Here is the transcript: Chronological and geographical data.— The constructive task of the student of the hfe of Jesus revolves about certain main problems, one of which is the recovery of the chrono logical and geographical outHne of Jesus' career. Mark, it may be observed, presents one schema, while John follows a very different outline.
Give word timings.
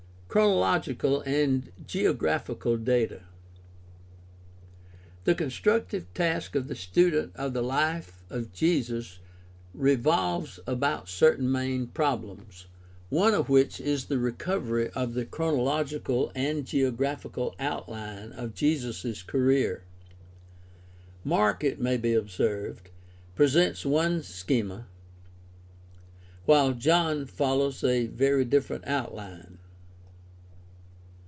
Chronological 0.33 1.19
and 1.25 1.73
geographical 1.85 2.77
data.— 2.77 3.23
The 5.25 5.35
constructive 5.35 6.05
task 6.13 6.55
of 6.55 6.69
the 6.69 6.75
student 6.75 7.35
of 7.35 7.51
the 7.51 7.61
hfe 7.61 8.13
of 8.29 8.53
Jesus 8.53 9.19
revolves 9.73 10.57
about 10.65 11.09
certain 11.09 11.51
main 11.51 11.87
problems, 11.87 12.67
one 13.09 13.33
of 13.33 13.49
which 13.49 13.81
is 13.81 14.05
the 14.05 14.17
recovery 14.19 14.89
of 14.91 15.15
the 15.15 15.25
chrono 15.25 15.63
logical 15.63 16.31
and 16.33 16.65
geographical 16.65 17.53
outHne 17.59 18.31
of 18.31 18.53
Jesus' 18.55 19.21
career. 19.23 19.83
Mark, 21.25 21.61
it 21.61 21.81
may 21.81 21.97
be 21.97 22.13
observed, 22.13 22.89
presents 23.35 23.85
one 23.85 24.23
schema, 24.23 24.87
while 26.45 26.71
John 26.71 27.25
follows 27.25 27.83
a 27.83 28.05
very 28.07 28.45
different 28.45 28.87
outline. 28.87 29.57